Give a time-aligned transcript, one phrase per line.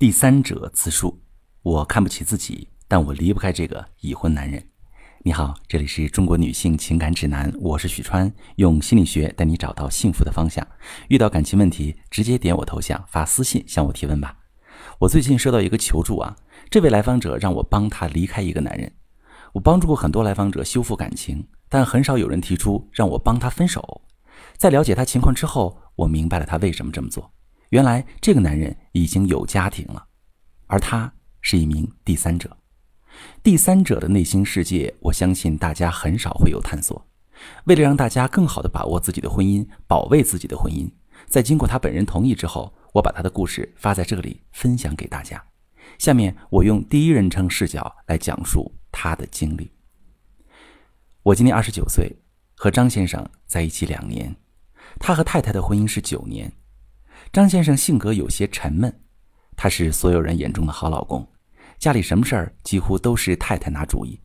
[0.00, 1.20] 第三者自述：
[1.60, 4.66] 我看不起自己，但我离不开这个已婚男人。
[5.24, 10.66] 你好，这里是中国女性情感指南，我是许川，用心理学带你找到幸福的方向。
[11.08, 14.38] 遇到感情问题，直接点我头像发私信向我提问吧。
[15.00, 16.34] 我最近收到一个求助啊，
[16.70, 18.90] 这位来访者让我帮他离开一个男人。
[19.52, 24.00] 我帮助过很多来访者修复感情，但很少有人提出让我帮他分手。
[24.56, 27.30] 在了解他情况之后，我明白了他为什么这么做。
[27.70, 30.04] 原来这个男人已经有家庭了，
[30.66, 32.56] 而他是一名第三者。
[33.42, 37.06] 第三者的内心世界，我相信大家很少会有探索。
[37.64, 40.90] 为了让大家更好的把握自己的婚姻，保卫自己的婚姻，
[41.26, 45.42] 在经过他本人同意之后，我把他的故事发在这里分享给大家。
[45.96, 49.70] 下面我用第一人称视角来讲述他的经历。
[51.22, 52.10] 我今年二十九岁，
[52.56, 54.34] 和张先生在一起两年，
[54.98, 56.52] 他和太太的婚姻是九年。
[57.32, 58.92] 张先生性格有些沉闷，
[59.56, 61.24] 他是所有人眼中的好老公，
[61.78, 64.20] 家里什么事儿几乎都是太太拿主意。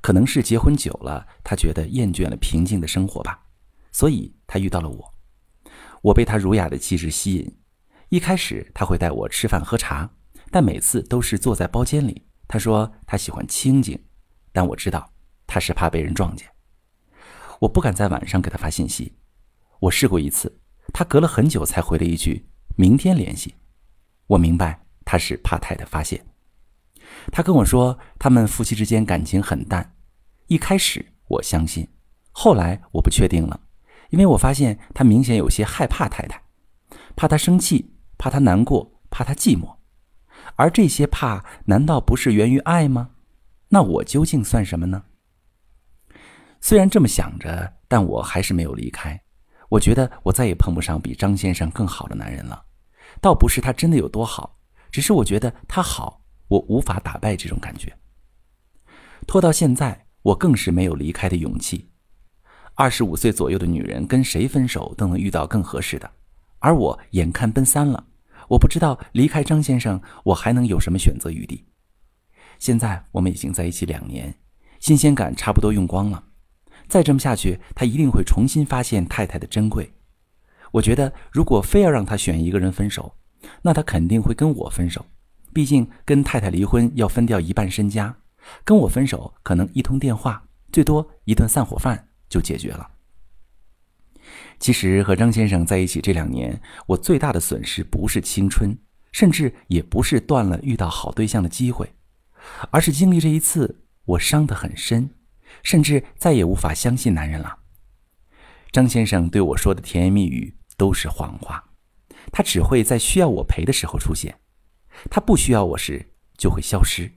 [0.00, 3.38] 可能是结婚久了，他觉得厌倦了平静的生活吧，
[3.92, 5.14] 所以他遇到了我。
[6.00, 7.58] 我被他儒雅的气质吸引，
[8.08, 10.10] 一开始他会带我吃饭喝茶，
[10.50, 12.26] 但每次都是坐在包间里。
[12.48, 14.02] 他说他喜欢清静，
[14.50, 15.12] 但我知道
[15.46, 16.48] 他是怕被人撞见。
[17.60, 19.14] 我不敢在晚上给他发信息，
[19.80, 20.58] 我试过一次。
[20.92, 23.54] 他隔了很久才回了一句：“明天联系。”
[24.28, 26.24] 我明白他是怕太太发现。
[27.30, 29.94] 他跟我说，他们夫妻之间感情很淡。
[30.46, 31.88] 一开始我相信，
[32.32, 33.60] 后来我不确定了，
[34.10, 36.42] 因为我发现他明显有些害怕太太，
[37.14, 39.76] 怕他生气，怕他难过，怕他寂寞。
[40.56, 43.10] 而这些怕，难道不是源于爱吗？
[43.68, 45.04] 那我究竟算什么呢？
[46.60, 49.20] 虽然这么想着，但我还是没有离开。
[49.68, 52.64] 我觉得我再也碰不上比张先生更好的男人了，
[53.20, 54.58] 倒不是他真的有多好，
[54.90, 57.92] 只是我觉得他好，我无法打败这种感觉。
[59.26, 61.90] 拖到现在，我更是没有离开的勇气。
[62.74, 66.10] 二十五岁左右的女人跟谁分手都能遇到更合适的，
[66.58, 68.06] 而我眼看奔三了，
[68.48, 71.66] 我不知道离开张先生我还能有什么选择余地。
[72.58, 74.32] 现在我们已经在一起两年，
[74.78, 76.22] 新鲜感差不多用光了。
[76.88, 79.92] 再这么下去，他一定会重新发现太太的珍贵。
[80.72, 83.14] 我觉得，如果非要让他选一个人分手，
[83.62, 85.04] 那他肯定会跟我分手。
[85.52, 88.14] 毕竟跟太太离婚要分掉一半身家，
[88.64, 92.90] 跟我分手可能一通电话，最多一顿散伙饭就解决了。
[94.58, 98.76] 其实和张先生在一起这两年，我最大的损失不是青春，
[99.12, 101.90] 甚至也不是断了遇到好对象的机会，
[102.70, 105.08] 而是经历这一次，我伤得很深。
[105.66, 107.58] 甚至再也无法相信男人了。
[108.70, 111.60] 张先生对我说的甜言蜜语都是谎话，
[112.30, 114.38] 他只会在需要我陪的时候出现，
[115.10, 117.10] 他不需要我时就会消失。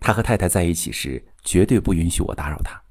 [0.00, 2.82] 他和太太在一起时绝对不允许我打扰他，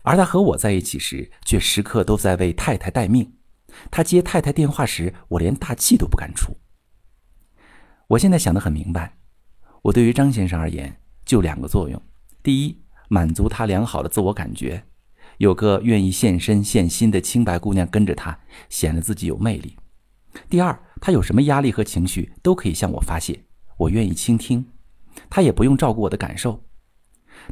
[0.00, 3.34] 而他和我在一起时却时刻都在为太太待命。
[3.90, 6.56] 他接太太电话时，我连大气都不敢出。
[8.06, 9.18] 我现在想得很明白，
[9.82, 12.02] 我对于张先生而言就两个作用：
[12.42, 14.84] 第一，满足他良好的自我感觉，
[15.38, 18.38] 有个愿意献身献心的清白姑娘跟着他，
[18.68, 19.76] 显得自己有魅力。
[20.48, 23.44] 第二，他有什么压力和情绪都可以向我发泄，
[23.76, 24.64] 我愿意倾听，
[25.28, 26.62] 他也不用照顾我的感受。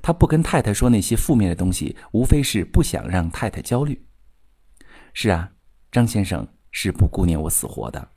[0.02, 4.06] 他不跟太太说那些负面的东西，无非是不想让太太焦虑。
[5.14, 5.50] 是啊，
[5.90, 8.08] 张先生是不顾念我死活的，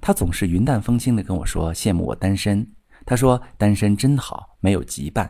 [0.00, 2.74] 他总是云淡风轻的跟我说羡慕我单身，
[3.04, 5.28] 他说单身真好，没有羁绊。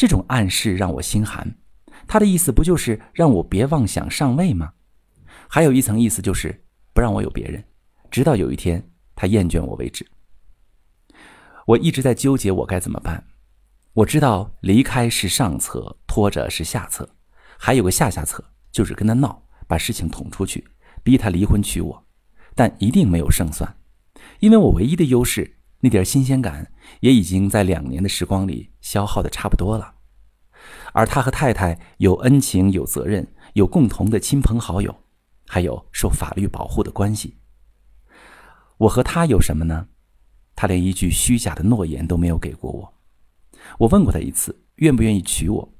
[0.00, 1.58] 这种暗示让我心寒，
[2.06, 4.72] 他的意思不就是让我别妄想上位吗？
[5.46, 7.62] 还有一层意思就是不让我有别人，
[8.10, 8.82] 直到有一天
[9.14, 10.10] 他厌倦我为止。
[11.66, 13.22] 我一直在纠结我该怎么办。
[13.92, 17.06] 我知道离开是上策，拖着是下策，
[17.58, 20.66] 还有个下下策，就是跟他闹，把事情捅出去，
[21.02, 22.06] 逼他离婚娶我，
[22.54, 23.76] 但一定没有胜算，
[24.38, 25.58] 因为我唯一的优势。
[25.80, 29.94] 那点新鲜感也已经在两年的时光里消耗的差不多了，
[30.92, 34.94] 而他和太太有恩情、有责任、有共同的亲朋好友，
[35.48, 37.38] 还有受法律保护的关系。
[38.76, 39.88] 我和他有什么呢？
[40.54, 42.94] 他连一句虚假的诺言都没有给过我。
[43.78, 45.72] 我问过他一次，愿不愿意娶我，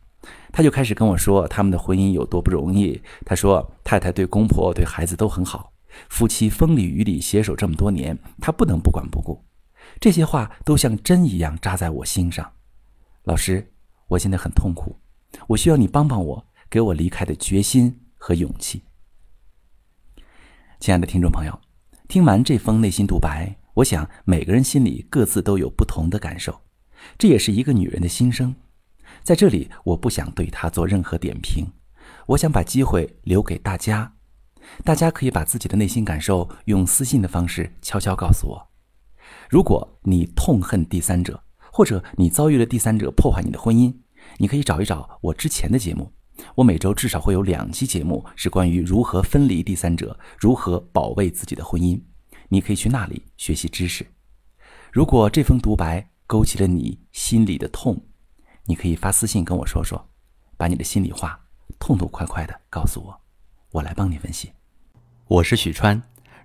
[0.50, 3.02] 他就开始跟我说他们的婚姻有多不容易。
[3.26, 5.74] 他说太太对公婆、对孩子都很好，
[6.08, 9.44] 夫妻风里雨里携手这么多年，他不能不管不顾。
[9.98, 12.52] 这些话都像针一样扎在我心上，
[13.24, 13.72] 老师，
[14.08, 14.96] 我现在很痛苦，
[15.48, 18.82] 我需要你帮帮我，给我离开的决心和勇气。
[20.78, 21.60] 亲爱的听众朋友，
[22.08, 26.58] 听完这封内心独白，我想每个人心里各自都有不同的感受，
[27.18, 28.54] 这也是一个女人的心声。
[29.22, 31.66] 在这里，我不想对她做任何点评，
[32.26, 34.14] 我想把机会留给大家，
[34.82, 38.69] 大家可以把自己的内心感受用私信的方式悄悄告诉我。
[39.48, 41.42] 如果你痛恨第三者，
[41.72, 43.94] 或者你遭遇了第三者破坏你的婚姻，
[44.38, 46.12] 你可以找一找我之前的节目。
[46.54, 52.00] 我每周至少会有两期节目是关于如何分离第三者，如何保卫自己的婚姻。
[52.48, 54.06] 你可以去那里学习知识。
[54.90, 58.00] 如果这封独白勾起了你心里的痛，
[58.64, 60.08] 你可以发私信跟我说说，
[60.56, 61.38] 把你的心里话
[61.78, 63.20] 痛痛快快的告诉我，
[63.72, 64.50] 我来帮你分析。
[65.28, 66.09] 我是许川。